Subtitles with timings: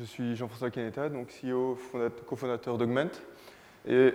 [0.00, 1.76] Je suis Jean-François Canetta, donc CEO,
[2.26, 3.10] cofondateur d'Augment.
[3.86, 4.14] Et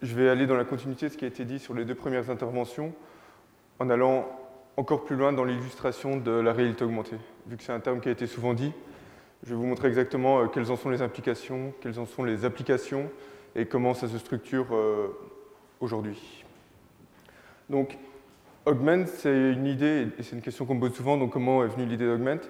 [0.00, 1.94] je vais aller dans la continuité de ce qui a été dit sur les deux
[1.94, 2.94] premières interventions,
[3.78, 4.26] en allant
[4.78, 7.18] encore plus loin dans l'illustration de la réalité augmentée.
[7.46, 8.72] Vu que c'est un terme qui a été souvent dit,
[9.42, 12.46] je vais vous montrer exactement euh, quelles en sont les implications, quelles en sont les
[12.46, 13.10] applications
[13.54, 15.08] et comment ça se structure euh,
[15.80, 16.46] aujourd'hui.
[17.68, 17.98] Donc,
[18.64, 21.68] Augment, c'est une idée, et c'est une question qu'on me pose souvent, donc comment est
[21.68, 22.40] venue l'idée d'Augment?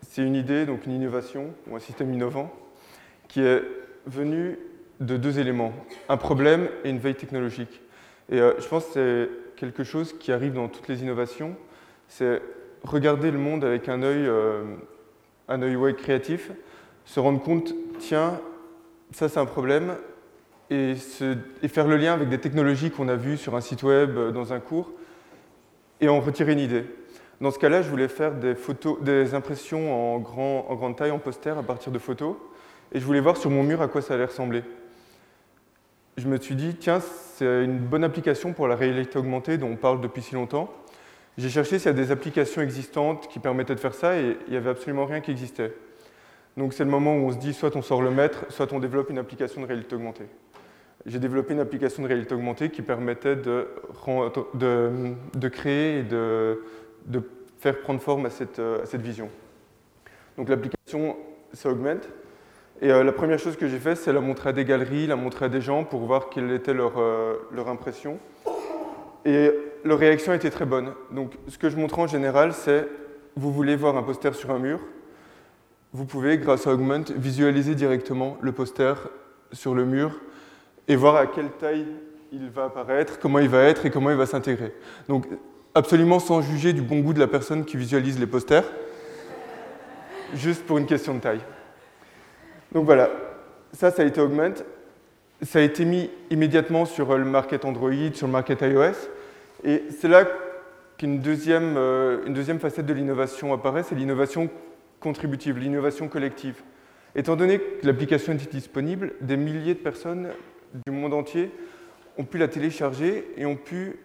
[0.00, 2.52] C'est une idée, donc une innovation, ou un système innovant,
[3.28, 3.62] qui est
[4.06, 4.58] venu
[5.00, 5.72] de deux éléments,
[6.08, 7.80] un problème et une veille technologique.
[8.30, 11.56] Et euh, je pense que c'est quelque chose qui arrive dans toutes les innovations,
[12.08, 12.40] c'est
[12.84, 14.64] regarder le monde avec un œil, euh,
[15.48, 16.50] un œil créatif,
[17.04, 18.40] se rendre compte, tiens,
[19.12, 19.96] ça c'est un problème,
[20.70, 20.94] et,
[21.68, 24.52] faire le lien avec des technologies qu'on a vues sur un site web, euh, dans
[24.52, 24.90] un cours,
[26.00, 26.84] et en retirer une idée.
[27.42, 31.10] Dans ce cas-là, je voulais faire des, photos, des impressions en, grand, en grande taille,
[31.10, 32.36] en poster, à partir de photos,
[32.92, 34.62] et je voulais voir sur mon mur à quoi ça allait ressembler.
[36.16, 39.76] Je me suis dit, tiens, c'est une bonne application pour la réalité augmentée dont on
[39.76, 40.72] parle depuis si longtemps.
[41.36, 44.52] J'ai cherché s'il y a des applications existantes qui permettaient de faire ça, et il
[44.52, 45.74] n'y avait absolument rien qui existait.
[46.56, 48.78] Donc c'est le moment où on se dit, soit on sort le maître, soit on
[48.78, 50.28] développe une application de réalité augmentée
[51.06, 53.66] j'ai développé une application de réalité augmentée qui permettait de,
[54.54, 56.60] de, créer et de,
[57.06, 57.22] de,
[57.58, 59.28] faire prendre forme à cette, à cette vision.
[60.36, 61.16] Donc l'application,
[61.52, 62.08] ça augmente.
[62.80, 65.14] Et euh, la première chose que j'ai fait, c'est la montrer à des galeries, la
[65.14, 68.18] montrer à des gens pour voir quelle était leur, euh, leur impression.
[69.24, 69.52] Et
[69.84, 70.92] leur réaction était très bonne.
[71.12, 72.88] Donc ce que je montre en général, c'est
[73.36, 74.80] vous voulez voir un poster sur un mur,
[75.92, 78.94] vous pouvez, grâce à Augment, visualiser directement le poster
[79.52, 80.20] sur le mur
[80.88, 81.86] et voir à quelle taille
[82.32, 84.74] il va apparaître, comment il va être et comment il va s'intégrer.
[85.08, 85.26] Donc,
[85.74, 88.64] absolument sans juger du bon goût de la personne qui visualise les posters,
[90.34, 91.40] juste pour une question de taille.
[92.72, 93.10] Donc voilà,
[93.72, 94.54] ça, ça a été Augment.
[95.42, 98.94] Ça a été mis immédiatement sur le market Android, sur le market iOS.
[99.64, 100.24] Et c'est là
[100.96, 104.48] qu'une deuxième, euh, une deuxième facette de l'innovation apparaît, c'est l'innovation
[105.00, 106.62] contributive, l'innovation collective.
[107.16, 110.28] Étant donné que l'application était disponible, des milliers de personnes
[110.86, 111.50] du monde entier
[112.16, 113.96] ont pu la télécharger et ont pu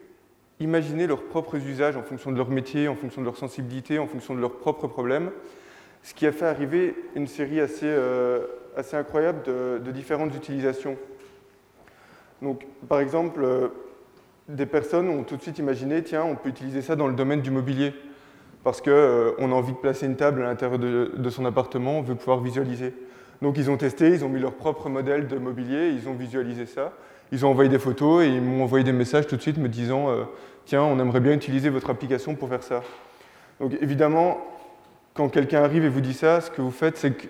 [0.59, 4.07] imaginer leurs propres usages en fonction de leur métier, en fonction de leur sensibilité, en
[4.07, 5.31] fonction de leurs propres problèmes,
[6.03, 8.45] ce qui a fait arriver une série assez, euh,
[8.75, 10.97] assez incroyable de, différentes utilisations.
[12.41, 13.67] Donc, par exemple, euh,
[14.47, 17.41] des personnes ont tout de suite imaginé, tiens, on peut utiliser ça dans le domaine
[17.41, 17.93] du mobilier,
[18.63, 21.99] parce qu'on euh, a envie de placer une table à l'intérieur de, de son appartement,
[21.99, 22.93] on veut pouvoir visualiser.
[23.41, 26.65] Donc ils ont testé, ils ont mis leur propre modèle de mobilier, ils ont visualisé
[26.65, 26.93] ça.
[27.31, 29.67] Ils ont envoyé des photos et ils m'ont envoyé des messages tout de suite me
[29.67, 30.23] disant euh,
[30.65, 32.83] Tiens, on aimerait bien utiliser votre application pour faire ça.
[33.59, 34.37] Donc évidemment,
[35.13, 37.27] quand quelqu'un arrive et vous dit ça, ce que vous faites, c'est que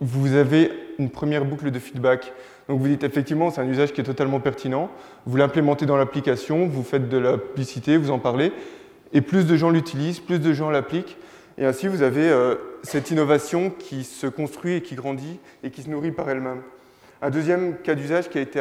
[0.00, 2.32] vous avez une première boucle de feedback.
[2.68, 4.90] Donc vous dites effectivement, c'est un usage qui est totalement pertinent.
[5.26, 8.52] Vous l'implémentez dans l'application, vous faites de la publicité, vous en parlez.
[9.12, 11.16] Et plus de gens l'utilisent, plus de gens l'appliquent.
[11.58, 15.82] Et ainsi, vous avez euh, cette innovation qui se construit et qui grandit et qui
[15.82, 16.62] se nourrit par elle-même.
[17.22, 18.60] Un deuxième cas d'usage qui, a été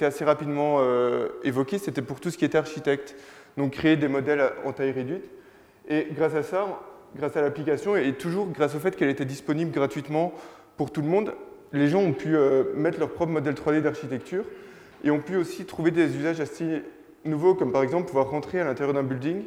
[0.00, 3.16] assez rapidement euh, évoqué, c'était pour tout ce qui était architecte.
[3.56, 5.28] Donc créer des modèles en taille réduite.
[5.88, 6.80] Et grâce à ça,
[7.16, 10.32] grâce à l'application, et toujours grâce au fait qu'elle était disponible gratuitement
[10.76, 11.34] pour tout le monde,
[11.72, 14.44] les gens ont pu euh, mettre leur propre modèle 3D d'architecture
[15.04, 16.82] et ont pu aussi trouver des usages assez
[17.24, 19.44] nouveaux, comme par exemple pouvoir rentrer à l'intérieur d'un building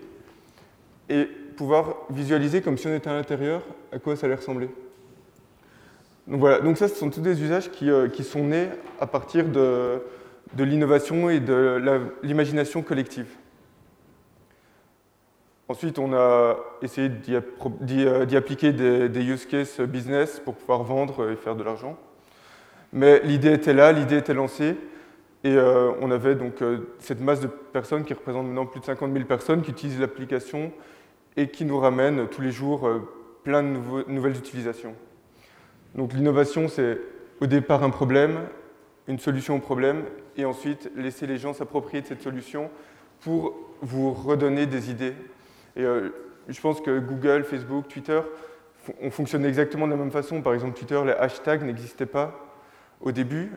[1.09, 1.25] et
[1.55, 4.69] pouvoir visualiser comme si on était à l'intérieur à quoi ça allait ressembler.
[6.27, 8.69] Donc voilà, donc ça ce sont tous des usages qui, euh, qui sont nés
[8.99, 10.01] à partir de,
[10.53, 11.79] de l'innovation et de
[12.23, 13.27] l'imagination collective.
[15.67, 21.35] Ensuite, on a essayé d'y euh, appliquer des, use cases business pour pouvoir vendre et
[21.35, 21.97] faire de l'argent.
[22.93, 24.77] Mais l'idée était là, l'idée était lancée,
[25.43, 26.55] et euh, on avait donc
[26.99, 30.71] cette masse de personnes qui représente maintenant plus de 50 000 personnes qui utilisent l'application
[31.37, 32.89] et qui nous ramène tous les jours
[33.43, 34.95] plein de nouvelles utilisations.
[35.95, 36.99] Donc l'innovation, c'est
[37.41, 38.39] au départ un problème,
[39.07, 40.03] une solution au problème,
[40.37, 42.69] et ensuite laisser les gens s'approprier de cette solution
[43.21, 45.13] pour vous redonner des idées.
[45.75, 46.09] Et euh,
[46.47, 48.21] je pense que Google, Facebook, Twitter
[49.01, 50.41] ont fonctionné exactement de la même façon.
[50.41, 52.39] Par exemple, Twitter, les hashtags n'existaient pas
[53.01, 53.51] au début,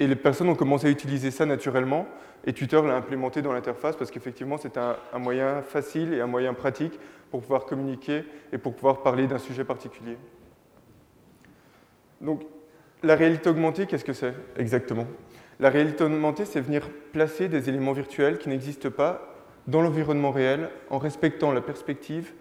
[0.00, 2.06] et les personnes ont commencé à utiliser ça naturellement,
[2.46, 6.52] et Twitter l'a implémenté dans l'interface parce qu'effectivement, c'est un, moyen facile et un moyen
[6.52, 6.98] pratique
[7.30, 10.18] pour pouvoir communiquer et pour pouvoir parler d'un sujet particulier.
[12.24, 12.42] Donc,
[13.02, 15.06] la réalité augmentée, qu'est-ce que c'est exactement?
[15.60, 19.34] La réalité augmentée, c'est venir placer des éléments virtuels qui n'existent pas
[19.66, 22.32] dans l'environnement réel en respectant la perspective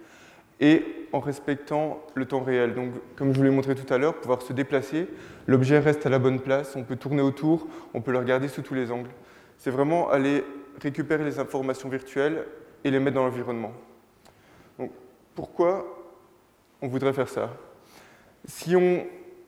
[0.60, 2.74] et en respectant le temps réel.
[2.74, 5.08] Donc, comme je vous l'ai montré tout à l'heure, pouvoir se déplacer,
[5.48, 8.62] l'objet reste à la bonne place, on peut tourner autour, on peut le regarder sous
[8.62, 9.10] tous les angles.
[9.58, 10.44] C'est vraiment aller
[10.82, 12.46] récupérer les informations virtuelles
[12.84, 13.74] et les mettre dans l'environnement.
[14.80, 14.92] Donc,
[15.36, 15.86] pourquoi
[16.82, 17.54] on voudrait faire ça?
[18.46, 19.06] Si on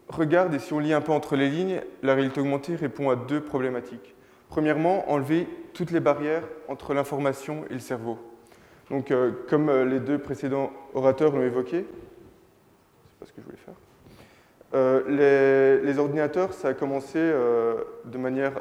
[0.10, 3.16] regarde et si on lit un peu entre les lignes, la réalité augmentée répond à
[3.16, 4.16] deux problématiques.
[4.50, 8.18] Premièrement, enlever toutes les barrières entre l'information et le cerveau.
[8.90, 11.86] Donc, euh, comme euh, les deux précédents orateurs l'ont évoqué,
[13.10, 13.74] c'est pas ce que je voulais faire.
[14.74, 18.54] Euh, les, ordinateurs, ça a commencé de manière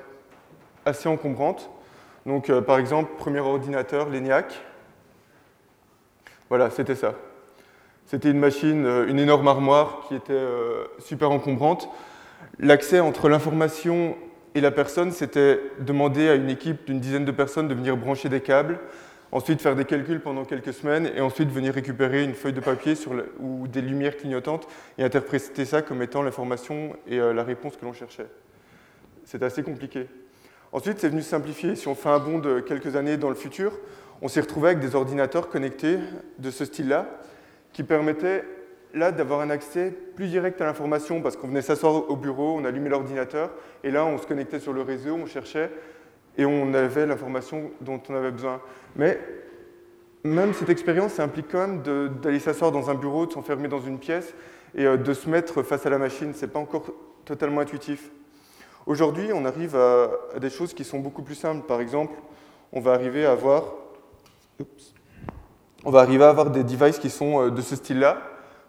[0.85, 1.71] assez encombrante.
[2.25, 4.55] Donc, par exemple, premier ordinateur, l'ENIAC.
[6.49, 7.15] Voilà, c'était ça.
[8.07, 10.47] C'était une machine, une énorme armoire qui était
[10.99, 11.89] super encombrante.
[12.59, 14.17] L'accès entre l'information
[14.55, 18.29] et la personne, c'était demander à une équipe d'une dizaine de personnes de venir brancher
[18.29, 18.79] des câbles,
[19.33, 22.95] ensuite faire des calculs pendant quelques semaines, et ensuite venir récupérer une feuille de papier
[23.41, 27.85] ou des lumières clignotantes et interpréter ça comme étant l'information et euh, la réponse que
[27.85, 28.29] l'on cherchait.
[29.25, 30.07] C'est assez compliqué.
[30.71, 31.75] Ensuite, c'est venu simplifier.
[31.75, 33.73] Si on fait un bond de quelques années dans le futur,
[34.23, 35.99] on s'est retrouvé avec des ordinateurs connectés
[36.39, 37.09] de ce style-là,
[37.75, 38.45] qui permettaient
[38.95, 42.65] là d'avoir un accès plus direct à l'information, parce qu'on venait s'asseoir au bureau, on
[42.65, 43.51] allumait l'ordinateur,
[43.83, 45.71] et là on se connectait sur le réseau, on cherchait,
[46.39, 48.61] et on avait l'information dont on avait besoin.
[48.97, 49.19] Mais
[50.25, 51.83] même cette expérience, ça implique quand même
[52.23, 54.35] d'aller s'asseoir dans un bureau, de s'enfermer dans une pièce
[54.75, 56.33] et euh, de se mettre face à la machine.
[56.33, 56.87] Ce n'est pas encore
[57.27, 58.11] totalement intuitif.
[58.87, 61.67] Aujourd'hui, on arrive à, des choses qui sont beaucoup plus simples.
[61.67, 62.15] Par exemple,
[62.73, 63.75] on va arriver à avoir,
[65.85, 68.19] on va arriver à avoir des devices qui sont euh, de ce style-là,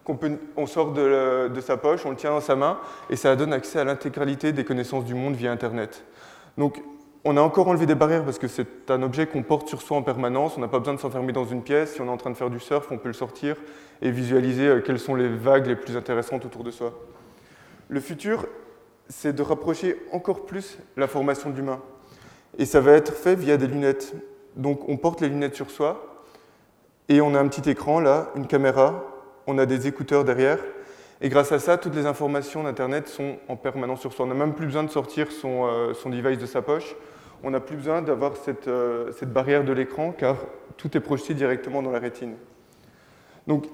[0.03, 0.19] qu'on
[0.55, 2.77] on sort de, de, sa poche, on le tient dans sa main,
[3.09, 6.03] et ça donne accès à l'intégralité des connaissances du monde via Internet.
[6.57, 6.81] Donc,
[7.27, 9.97] on a encore enlevé des barrières parce que c'est un objet qu'on porte sur soi
[9.97, 10.57] en permanence.
[10.57, 11.93] On n'a pas besoin de s'enfermer dans une pièce.
[11.95, 13.55] Si on est en train de faire du surf, on peut le sortir
[14.03, 16.93] et visualiser euh, quelles sont les vagues les plus intéressantes autour de soi.
[17.89, 18.45] Le futur,
[19.09, 21.81] c'est de rapprocher encore plus l'information de l'humain.
[22.59, 24.13] Et ça va être fait via des lunettes.
[24.55, 26.14] Donc on porte les lunettes sur soi
[27.09, 29.03] et on a un petit écran là, une caméra,
[29.47, 30.59] on a des écouteurs derrière.
[31.21, 34.25] Et grâce à ça, toutes les informations d'Internet sont en permanence sur soi.
[34.25, 36.95] On n'a même plus besoin de sortir son, euh, son device de sa poche
[37.45, 38.33] on n'a plus besoin d'avoir
[38.67, 40.37] euh, cette, barrière de l'écran car
[40.77, 42.35] tout est projeté directement dans la rétine.
[43.45, 43.67] Donc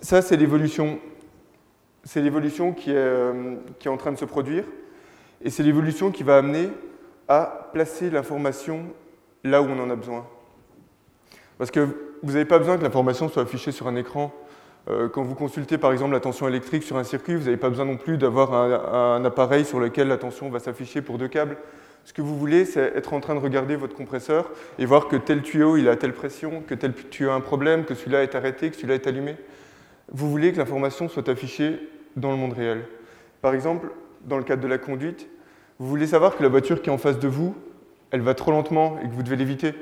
[0.00, 1.00] ça, c'est l'évolution.
[2.04, 4.64] C'est l'évolution qui, euh, qui est, en train de se produire
[5.42, 6.70] et c'est l'évolution qui va amener
[7.26, 8.86] à placer l'information
[9.42, 10.24] là où on en a besoin.
[11.58, 11.88] Parce que
[12.22, 14.32] vous n'avez pas besoin que l'information soit affichée sur un écran.
[14.88, 17.68] Euh, quand vous consultez par exemple la tension électrique sur un circuit, vous n'avez pas
[17.68, 21.56] besoin non plus d'avoir un, appareil sur lequel la tension va s'afficher pour deux câbles.
[22.04, 25.16] Ce que vous voulez, c'est être en train de regarder votre compresseur et voir que
[25.16, 28.34] tel tuyau il a telle pression, que tel tuyau a un problème, que celui-là est
[28.34, 29.36] arrêté, que celui-là est allumé.
[30.10, 31.78] Vous voulez que l'information soit affichée
[32.16, 32.84] dans le monde réel.
[33.42, 33.90] Par exemple,
[34.24, 35.28] dans le cadre de la conduite,
[35.78, 37.54] vous voulez savoir que la voiture qui est en face de vous,
[38.10, 39.74] elle va trop lentement et que vous devez l'éviter.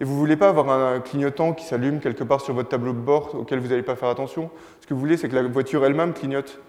[0.00, 2.92] Et vous ne voulez pas avoir un clignotant qui s'allume quelque part sur votre tableau
[2.92, 4.50] de bord auquel vous n'allez pas faire attention?
[4.80, 6.60] Ce que vous voulez, c'est que la voiture elle-même clignote.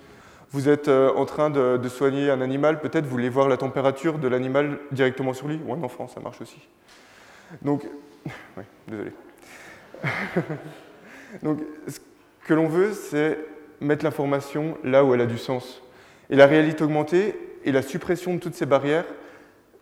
[0.52, 4.18] Vous êtes euh, en train de, soigner un animal, peut-être vous voulez voir la température
[4.18, 6.60] de l'animal directement sur lui, ou un enfant, ça marche aussi.
[7.62, 7.86] Donc,
[8.58, 9.12] oui, désolé.
[11.44, 12.00] Donc, ce
[12.48, 13.40] que l'on veut, c'est
[13.82, 15.82] mettre l'information là où elle a du sens.
[16.30, 17.36] Et la réalité augmentée
[17.66, 19.06] et la suppression de toutes ces barrières,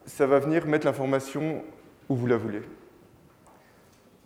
[0.08, 1.64] ça va venir mettre l'information
[2.10, 2.62] où vous la voulez.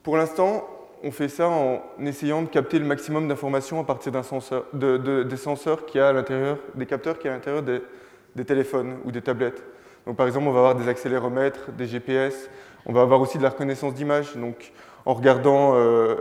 [0.03, 0.67] Pour l'instant,
[1.03, 5.99] on fait ça en essayant de capter le maximum d'informations à partir des senseurs qui
[5.99, 9.63] a à l'intérieur, des capteurs qui a à l'intérieur des, téléphones ou des tablettes.
[10.05, 12.49] Donc, par exemple, on va avoir des accéléromètres, des GPS,
[12.85, 14.35] on va avoir aussi de la reconnaissance d'image.
[14.35, 14.71] Donc,
[15.05, 16.15] en regardant euh,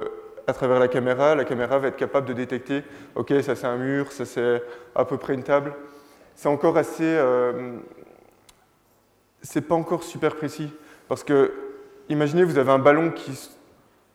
[0.47, 2.83] à travers la caméra, la caméra va être capable de détecter,
[3.15, 4.63] ok, ça c'est un mur, ça c'est
[4.95, 5.75] à peu près une table.
[6.35, 7.79] C'est encore assez, euh,
[9.43, 10.73] c'est pas encore super précis
[11.09, 11.53] parce que,
[12.09, 13.33] imaginez, vous avez un ballon qui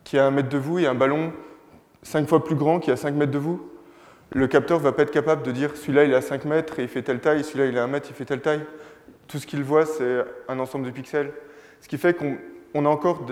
[0.04, 1.34] qui est à un mètre de vous et un ballon
[2.04, 3.70] cinq fois plus grand qui est à 5 mètres de vous,
[4.32, 6.80] le capteur ne va pas être capable de dire celui-là il est à 5 mètres
[6.80, 8.66] et il fait telle taille, celui-là il est à 1 mètre, il fait telle taille.
[9.28, 11.32] Tout ce qu'il voit, c'est un ensemble de pixels.
[11.82, 13.26] Ce qui fait qu'on a encore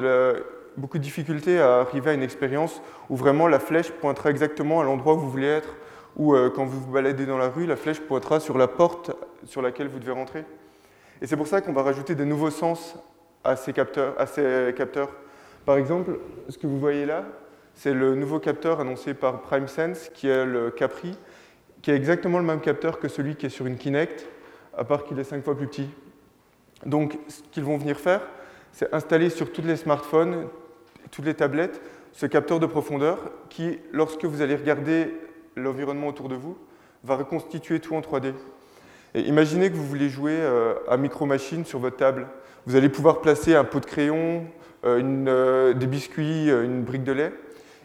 [0.77, 4.83] beaucoup de difficultés à arriver à une expérience où vraiment la flèche pointera exactement à
[4.83, 5.75] l'endroit où vous voulez être,
[6.15, 9.11] ou euh, quand vous vous baladez dans la rue, la flèche pointera sur la porte
[9.45, 10.45] sur laquelle vous devez rentrer.
[11.21, 12.95] Et c'est pour ça qu'on va rajouter des nouveaux sens
[13.43, 14.13] à ces capteurs.
[14.19, 15.09] À ces capteurs.
[15.65, 17.25] Par exemple, ce que vous voyez là,
[17.75, 21.17] c'est le nouveau capteur annoncé par PrimeSense, qui est le Capri,
[21.81, 24.27] qui est exactement le même capteur que celui qui est sur une Kinect,
[24.77, 25.89] à part qu'il est cinq fois plus petit.
[26.85, 28.21] Donc, ce qu'ils vont venir faire,
[28.71, 30.47] c'est installer sur tous les smartphones,
[31.11, 35.13] toutes les tablettes, ce capteur de profondeur qui, lorsque vous allez regarder
[35.55, 36.57] l'environnement autour de vous,
[37.03, 38.33] va reconstituer tout en 3D.
[39.13, 42.27] Et imaginez que vous voulez jouer euh, à Micro Machine sur votre table.
[42.65, 44.45] Vous allez pouvoir placer un pot de crayon,
[44.83, 47.33] euh, des biscuits, une brique de lait.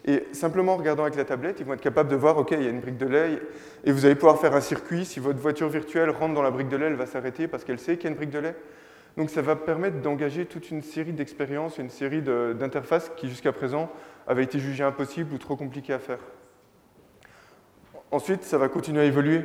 [0.07, 2.63] Et simplement en regardant avec la tablette, ils vont être capables de voir, OK, il
[2.63, 3.41] y a une brique de lait,
[3.85, 5.05] et vous allez pouvoir faire un circuit.
[5.05, 7.81] Si votre voiture virtuelle rentre dans la brique de lait, elle va s'arrêter parce qu'elle
[7.81, 8.55] sait qu'il y a une brique de lait.
[9.17, 13.91] Donc ça va permettre d'engager toute une série d'expériences, une série d'interfaces qui jusqu'à présent
[14.27, 16.19] avaient été jugées impossibles ou trop compliquées à faire.
[18.13, 19.43] Ensuite, ça va continuer à évoluer.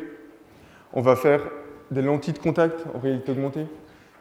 [0.93, 1.41] On va faire
[1.89, 3.65] des lentilles de contact en réalité augmentée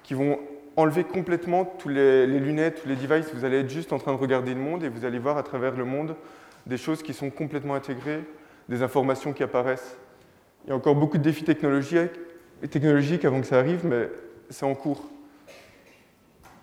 [0.03, 0.39] qui vont
[0.77, 3.33] enlever complètement tous les, lunettes, tous les devices.
[3.35, 5.43] Vous allez être juste en train de regarder le monde et vous allez voir à
[5.43, 6.17] travers le monde
[6.67, 8.25] des choses qui sont complètement intégrées,
[8.69, 9.97] des informations qui apparaissent.
[10.65, 14.09] Il y a encore beaucoup de défis technologiques, avant que ça arrive, mais
[14.51, 15.09] c'est en cours.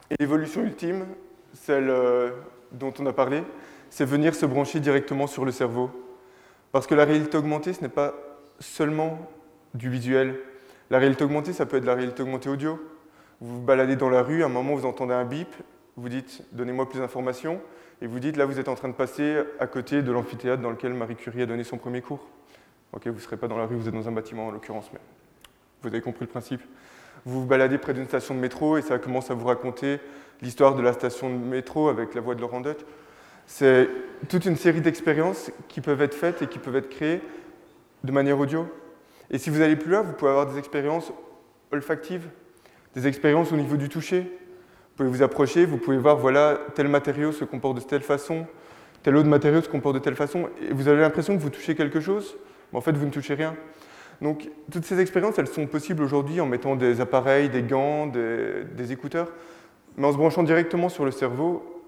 [0.09, 1.05] Et l'évolution ultime,
[1.53, 2.29] celle euh,
[2.71, 3.43] dont on a parlé,
[3.89, 5.89] c'est venir se brancher directement sur le cerveau.
[6.71, 8.13] Parce que la réalité augmentée, ce n'est pas
[8.59, 9.17] seulement
[9.73, 10.39] du visuel.
[10.89, 12.79] La réalité augmentée, ça peut être la réalité augmentée audio.
[13.41, 15.49] Vous vous baladez dans la rue, à un moment vous entendez un bip,
[15.95, 17.61] vous dites donnez-moi plus d'informations,
[18.01, 20.71] et vous dites là vous êtes en train de passer à côté de l'amphithéâtre dans
[20.71, 22.27] lequel Marie Curie a donné son premier cours.
[22.93, 24.89] Ok, vous ne serez pas dans la rue, vous êtes dans un bâtiment en l'occurrence,
[24.93, 24.99] mais
[25.81, 26.61] vous avez compris le principe.
[27.25, 29.99] Vous vous baladez près d'une station de métro et ça commence à vous raconter
[30.41, 32.79] l'histoire de la station de métro avec la voix de Laurent Deutsch.
[33.45, 33.89] C'est
[34.29, 37.21] toute une série d'expériences qui peuvent être faites et qui peuvent être créées
[38.03, 38.67] de manière audio.
[39.29, 41.11] Et si vous allez plus loin, vous pouvez avoir des expériences
[41.71, 42.27] olfactives,
[42.97, 44.21] des expériences au niveau du toucher.
[44.21, 48.47] Vous pouvez vous approcher, vous pouvez voir, voilà, tel matériau se comporte de telle façon,
[49.03, 51.75] tel autre matériau se comporte de telle façon, et vous avez l'impression que vous touchez
[51.75, 52.35] quelque chose,
[52.71, 53.55] mais en fait, vous ne touchez rien.
[54.19, 58.91] Donc, toutes ces expériences, elles sont possibles aujourd'hui en mettant des appareils, des gants, des,
[58.91, 59.31] écouteurs,
[59.95, 61.83] mais en se branchant directement sur le cerveau,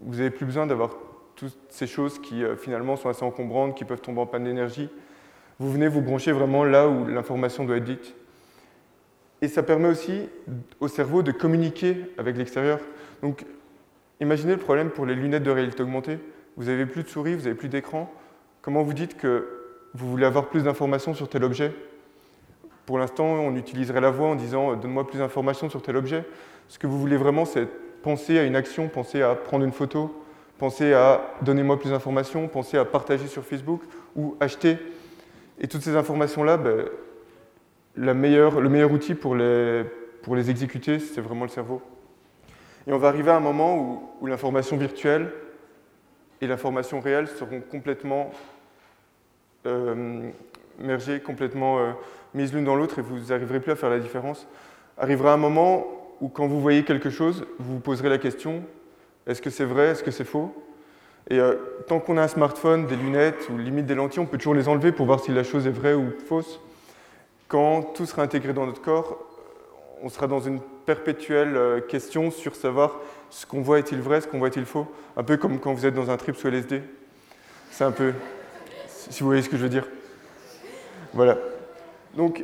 [0.00, 0.90] vous n'avez plus besoin d'avoir
[1.34, 4.90] toutes ces choses qui euh, finalement sont assez encombrantes, qui peuvent tomber en panne d'énergie.
[5.58, 8.14] Vous venez vous brancher vraiment là où l'information doit être dite.
[9.42, 10.28] Et ça permet aussi
[10.80, 12.78] au cerveau de communiquer avec l'extérieur.
[13.22, 13.44] Donc,
[14.20, 16.20] imaginez le problème pour les lunettes de réalité augmentée.
[16.56, 18.10] Vous n'avez plus de souris, vous n'avez plus d'écran.
[18.62, 19.48] Comment vous dites que
[19.94, 21.74] vous voulez avoir plus d'informations sur tel objet?
[22.86, 26.24] Pour l'instant, on utiliserait la voix en disant donne-moi plus d'informations sur tel objet.
[26.68, 27.66] Ce que vous voulez vraiment, c'est
[28.02, 30.24] penser à une action, penser à prendre une photo,
[30.58, 33.82] penser à donnez-moi plus d'informations, penser à partager sur Facebook
[34.14, 34.78] ou acheter.
[35.60, 36.84] Et toutes ces informations-là, ben,
[37.94, 39.84] le meilleur outil pour les,
[40.22, 41.82] pour les exécuter, c'est vraiment le cerveau.
[42.86, 45.32] Et on va arriver à un moment où, l'information virtuelle
[46.40, 48.30] et l'information réelle seront complètement
[49.66, 50.30] euh,
[50.78, 51.92] mergées, complètement euh,
[52.34, 54.48] mises l'une dans l'autre et vous n'arriverez plus à faire la différence.
[54.98, 55.86] Arrivera un moment
[56.20, 58.62] où quand vous voyez quelque chose, vous vous poserez la question,
[59.26, 60.54] est-ce que c'est vrai, est-ce que c'est faux?
[61.30, 61.54] Et euh,
[61.86, 64.68] tant qu'on a un smartphone, des lunettes ou limite des lentilles, on peut toujours les
[64.68, 66.60] enlever pour voir si la chose est vraie ou fausse.
[67.52, 69.18] Quand tout sera intégré dans notre corps,
[70.02, 74.26] on sera dans une perpétuelle euh, question sur savoir ce qu'on voit est-il vrai, ce
[74.26, 74.86] qu'on voit est-il faux.
[75.18, 76.82] Un peu comme quand vous êtes dans un trip sous LSD.
[77.70, 78.14] C'est un peu,
[78.88, 79.86] si vous voyez ce que je veux dire.
[81.12, 81.36] Voilà.
[82.16, 82.42] Donc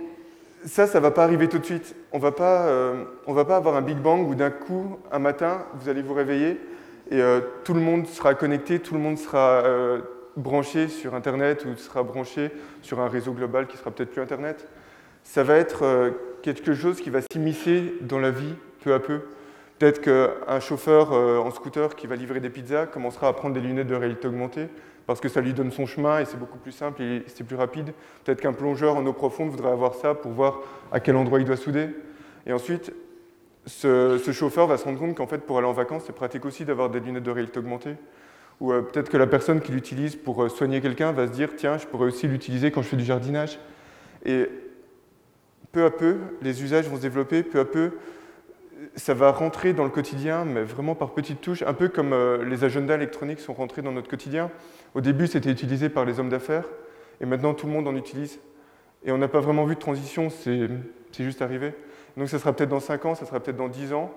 [0.66, 1.96] ça, ça ne va pas arriver tout de suite.
[2.12, 5.88] On ne euh, va pas avoir un Big Bang où d'un coup, un matin, vous
[5.88, 6.60] allez vous réveiller
[7.10, 9.62] et euh, tout le monde sera connecté, tout le monde sera
[10.36, 12.50] branché sur Internet ou sera branché
[12.82, 14.68] sur un réseau global qui sera peut-être plus Internet
[15.24, 16.10] ça va être euh,
[16.42, 19.20] quelque chose qui va s'immiscer dans la vie peu à peu.
[19.78, 23.60] Peut-être qu'un chauffeur euh, en scooter qui va livrer des pizzas commencera à prendre des
[23.60, 24.68] lunettes de réalité augmentée
[25.06, 27.56] parce que ça lui donne son chemin et c'est beaucoup plus simple et c'est plus
[27.56, 27.92] rapide.
[28.24, 30.60] Peut-être qu'un plongeur en eau profonde voudrait avoir ça pour voir
[30.92, 31.88] à quel endroit il doit souder.
[32.44, 32.92] Et ensuite,
[33.66, 36.64] ce, chauffeur va se rendre compte qu'en fait, pour aller en vacances, c'est pratique aussi
[36.64, 37.94] d'avoir des lunettes de réalité augmentée.
[38.60, 41.78] Ou euh, peut-être que la personne qui l'utilise pour soigner quelqu'un va se dire tiens,
[41.78, 43.58] je pourrais aussi l'utiliser quand je fais du jardinage.
[44.26, 44.48] Et
[45.72, 47.92] peu à peu, les usages vont se développer, peu à peu,
[48.96, 52.44] ça va rentrer dans le quotidien, mais vraiment par petites touches, un peu comme euh,
[52.44, 54.50] les agendas électroniques sont rentrés dans notre quotidien.
[54.94, 56.64] Au début, c'était utilisé par les hommes d'affaires,
[57.20, 58.38] et maintenant tout le monde en utilise.
[59.04, 60.68] Et on n'a pas vraiment vu de transition, c'est
[61.18, 61.72] juste arrivé.
[62.16, 64.12] Donc ça sera peut-être dans 5 ans, ça sera peut-être dans 10 ans,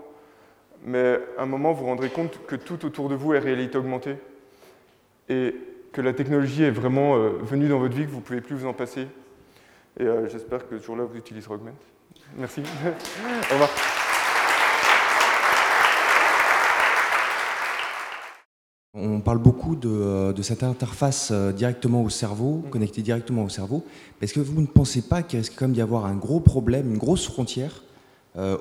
[0.84, 3.78] mais à un moment, vous vous rendrez compte que tout autour de vous est réalité
[3.78, 4.16] augmentée,
[5.30, 5.56] et
[5.92, 8.56] que la technologie est vraiment euh, venue dans votre vie, que vous ne pouvez plus
[8.56, 9.08] vous en passer.
[10.00, 11.76] Et euh, j'espère que ce jour-là, vous utiliserez Augment.
[12.38, 12.62] Merci.
[13.52, 13.70] Au revoir.
[18.94, 22.70] On parle beaucoup de, euh, cette interface euh, directement au cerveau, mm.
[22.70, 23.86] connectée directement au cerveau.
[24.22, 26.92] Est-ce que vous ne pensez pas qu'il risque quand même d'y avoir un gros problème,
[26.92, 27.84] une grosse frontière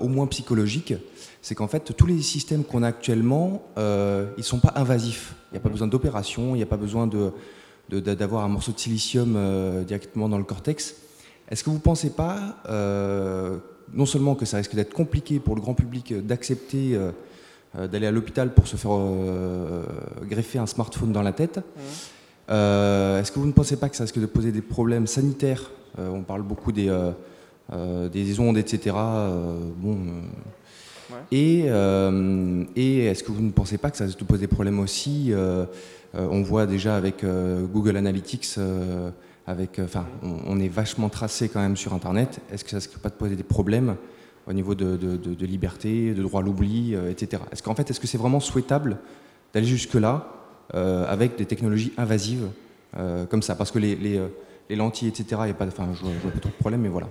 [0.01, 0.95] au moins psychologique,
[1.43, 3.83] c'est qu'en fait, tous les systèmes qu'on a actuellement, ils
[4.37, 5.37] ne sont pas invasifs.
[5.47, 7.31] Il n'y a pas besoin d'opération, il n'y a pas besoin de,
[7.89, 9.39] d'avoir un morceau de silicium
[9.87, 10.97] directement dans le cortex.
[11.51, 12.57] Est-ce que vous ne pensez pas,
[13.93, 16.99] non seulement que ça risque d'être compliqué pour le grand public d'accepter
[17.75, 18.99] d'aller à l'hôpital pour se faire
[20.29, 21.81] greffer un smartphone dans la tête, mmh.
[22.51, 25.71] Euh, est-ce que vous ne pensez pas que ça risque de poser des problèmes sanitaires
[25.99, 28.97] euh, On parle beaucoup des, euh, des ondes, etc.
[29.77, 29.99] bon,
[31.31, 31.67] Et,
[32.77, 35.33] et est-ce que vous ne pensez pas que ça risque de poser des problèmes aussi
[36.15, 37.25] On voit déjà avec
[37.73, 38.57] Google Analytics,
[39.81, 42.41] enfin, on, est vachement tracé quand même sur Internet.
[42.53, 43.97] Est-ce que ça ne risque pas poser des problèmes
[44.47, 47.43] au niveau de, liberté, de droit à l'oubli, etc.
[47.53, 48.99] Est-ce qu'en fait, est-ce que c'est vraiment souhaitable
[49.53, 50.27] d'aller jusque-là
[50.75, 52.49] euh, avec des technologies invasives
[52.97, 53.55] euh, comme ça?
[53.55, 54.29] Parce que les, les, euh,
[54.69, 57.09] les lentilles, etc., je vois, pas trop de problème, mais voilà.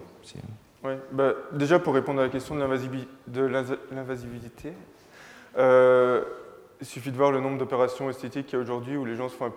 [1.12, 3.42] Bah, déjà, pour répondre à la question de
[3.92, 4.74] l'invasivité,
[5.58, 6.24] euh,
[6.82, 9.28] il suffit de voir le nombre d'opérations esthétiques qu'il y a aujourd'hui où les gens
[9.28, 9.52] se font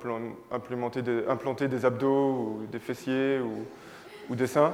[0.51, 4.73] implanter des, abdos ou des fessiers ou, des seins.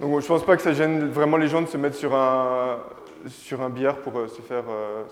[0.00, 3.70] Donc je pense pas que ça gêne vraiment les gens de se mettre sur un,
[3.70, 4.64] billard pour se faire,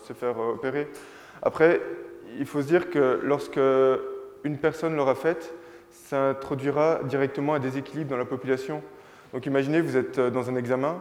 [0.03, 0.88] se faire opérer.
[1.43, 1.81] Après,
[2.38, 3.61] il faut se dire que lorsque
[4.43, 5.55] une personne l'aura faite,
[5.91, 8.83] ça introduira directement un déséquilibre dans la population.
[9.33, 10.97] Donc imaginez, vous êtes dans un examen,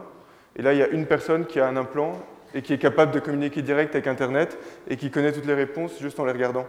[0.56, 2.20] et là il y a une personne qui a un implant
[2.54, 4.56] et qui est capable de communiquer direct avec Internet
[4.88, 6.66] et qui connaît toutes les réponses juste en les regardant.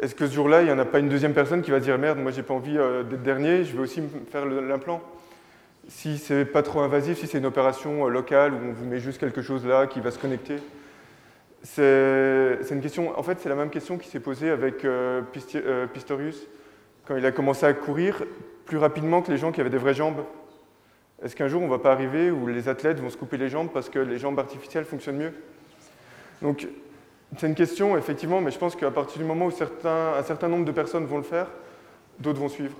[0.00, 1.98] Est-ce que ce jour-là, il n'y en a pas une deuxième personne qui va dire
[1.98, 5.02] merde, moi j'ai pas envie euh, d'être dernier, je vais aussi faire l'implant
[5.88, 9.00] Si c'est pas trop invasif, si c'est une opération euh, locale où on vous met
[9.00, 10.58] juste quelque chose là qui va se connecter,
[11.64, 15.22] c'est une question, en fait, c'est la même question qui s'est posée avec euh,
[15.92, 16.46] Pistorius
[17.04, 18.22] quand il a commencé à courir
[18.64, 20.22] plus rapidement que les gens qui avaient des vraies jambes.
[21.22, 23.48] Est-ce qu'un jour on ne va pas arriver où les athlètes vont se couper les
[23.48, 25.32] jambes parce que les jambes artificielles fonctionnent mieux?
[26.42, 26.68] Donc,
[27.36, 30.48] c'est une question, effectivement, mais je pense qu'à partir du moment où certains, un certain
[30.48, 31.48] nombre de personnes vont le faire,
[32.20, 32.76] d'autres vont suivre.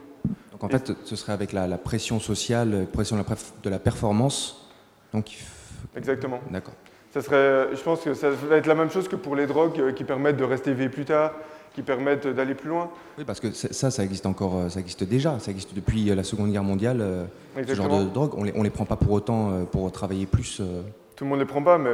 [0.52, 4.68] Donc en fait, ce serait avec la, pression sociale, pression de la performance.
[5.12, 5.36] Donc...
[5.97, 6.41] Exactement.
[6.50, 6.75] D'accord
[7.21, 9.93] serait, je pense que ça va être la même chose que pour les drogues euh,
[9.93, 11.32] qui permettent de rester éveillé plus tard,
[11.78, 12.91] qui permettent d'aller plus loin.
[13.19, 16.17] Oui, parce que ça, ça existe encore, euh, ça existe déjà, ça existe depuis euh,
[16.17, 17.28] la Seconde Guerre mondiale.
[17.64, 20.60] ce genre de drogue, on les, les prend pas pour autant pour travailler plus.
[21.14, 21.93] Tout le monde les prend pas, mais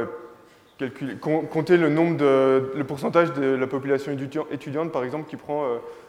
[0.79, 4.11] calculer, compter le nombre de, le pourcentage de la population
[4.51, 5.63] étudiante, par exemple, qui prend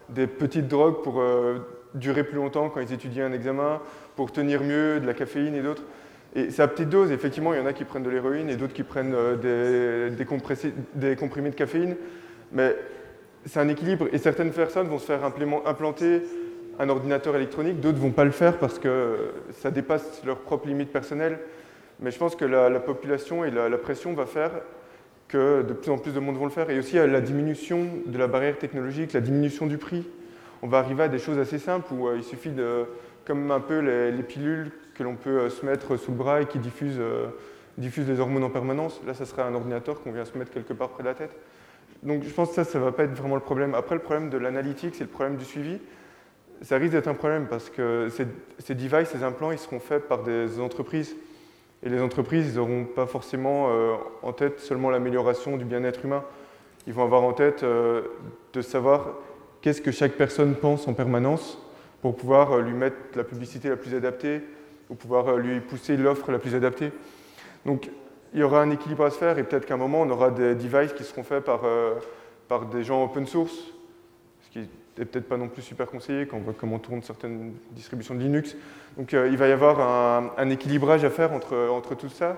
[0.09, 1.23] des petites drogues pour
[1.95, 3.81] durer plus longtemps quand ils étudient un examen,
[4.17, 5.83] pour tenir mieux, de la caféine et d'autres.
[6.35, 8.57] Et c'est à petite dose, effectivement, il y en a qui prennent de l'héroïne et
[8.57, 10.17] d'autres qui prennent euh, des,
[10.95, 11.97] des, comprimés de caféine.
[12.53, 12.77] Mais
[13.47, 16.23] c'est un équilibre et certaines personnes vont se faire implanter
[16.79, 20.69] un ordinateur électronique, d'autres ne vont pas le faire parce que ça dépasse leurs propres
[20.69, 21.39] limites personnelles.
[22.01, 24.51] Mais je pense que la, population et la, pression va faire
[25.29, 26.69] que de plus en plus de monde vont le faire.
[26.69, 30.07] Et aussi la diminution de la barrière technologique, la diminution du prix.
[30.63, 32.85] On va arriver à des choses assez simples où euh, il suffit de,
[33.25, 36.47] comme un peu les pilules que l'on peut euh, se mettre sous le bras et
[36.47, 37.27] qui diffuse, euh,
[37.79, 39.01] diffuse des hormones en permanence.
[39.07, 41.37] Là, ça serait un ordinateur qu'on vient se mettre quelque part près de la tête.
[42.03, 43.75] Donc je pense que ça, ça ne va pas être vraiment le problème.
[43.75, 45.79] Après, le problème de l'analytique, c'est le problème du suivi.
[46.63, 48.27] Ça risque d'être un problème parce que ces,
[48.59, 51.17] ces, devices, ces implants, ils seront faits par des entreprises.
[51.83, 56.25] Et les entreprises, ils n'auront pas forcément euh, en tête seulement l'amélioration du bien-être humain.
[56.87, 59.15] Ils vont avoir en tête de savoir
[59.61, 61.59] qu'est-ce que chaque personne pense en permanence
[62.01, 64.41] pour pouvoir lui mettre la publicité la plus adaptée,
[64.87, 66.93] pour pouvoir euh, lui pousser l'offre la plus adaptée.
[67.65, 67.91] Donc
[68.33, 70.31] il y aura un équilibre à se faire et peut-être qu'à un moment on aura
[70.31, 71.95] des devices qui seront faits par, euh,
[72.49, 73.55] par des gens open source,
[74.43, 74.59] ce qui
[74.99, 78.21] n'est peut-être pas non plus super conseillé quand on voit comment tournent certaines distributions de
[78.21, 78.57] Linux.
[78.97, 79.81] Donc euh, il va y avoir
[80.39, 82.37] un, équilibrage à faire entre, entre tout ça.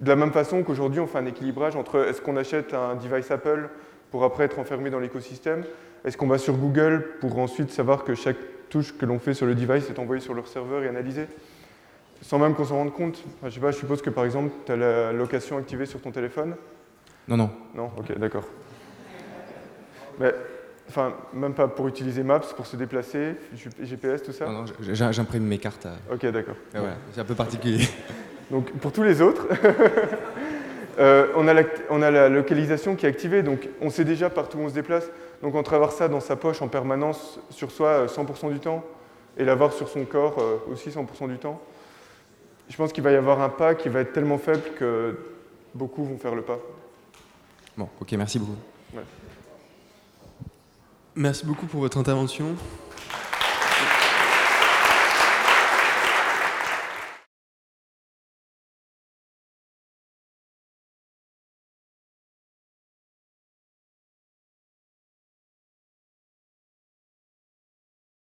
[0.00, 3.30] De la même façon qu'aujourd'hui on fait un équilibrage entre est-ce qu'on achète un device
[3.30, 3.68] Apple
[4.10, 5.64] pour après être enfermé dans l'écosystème,
[6.04, 8.38] est-ce qu'on va sur Google pour ensuite savoir que chaque
[8.70, 11.26] touche que l'on fait sur le device est envoyée sur leur serveur et analysée
[12.22, 13.22] sans même qu'on s'en rende compte.
[13.44, 16.10] je sais pas, je suppose que par exemple, tu as la location activée sur ton
[16.10, 16.54] téléphone
[17.28, 17.50] Non, non.
[17.74, 18.44] Non, ok, d'accord.
[20.18, 20.34] Mais,
[20.88, 23.36] enfin, même pas pour utiliser Maps, pour se déplacer,
[23.80, 24.46] GPS, tout ça?
[24.46, 25.86] Non, non, j'imprime mes cartes.
[26.12, 26.56] Ok, d'accord.
[27.12, 27.86] c'est un peu particulier.
[28.50, 29.46] Donc, pour tous les autres,
[30.98, 34.30] euh, on, a la, on a la localisation qui est activée, donc on sait déjà
[34.30, 35.04] partout où on se déplace.
[35.42, 38.82] Donc, on travaille ça dans sa poche en permanence sur soi 100% euh, du temps,
[39.36, 41.60] et l'avoir sur son corps euh, aussi 100% du temps
[42.68, 45.18] je pense qu'il va y avoir un pas qui va être tellement faible que
[45.74, 46.58] beaucoup vont faire le pas.
[47.76, 48.56] Bon, ok, merci beaucoup.
[51.14, 52.54] Merci beaucoup pour votre intervention.